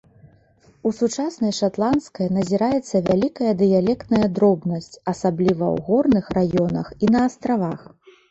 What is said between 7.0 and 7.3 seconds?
і на